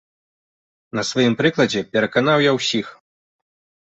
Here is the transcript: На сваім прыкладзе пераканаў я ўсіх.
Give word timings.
На 0.99 1.03
сваім 1.09 1.33
прыкладзе 1.41 1.81
пераканаў 1.97 2.37
я 2.47 2.51
ўсіх. 2.57 2.87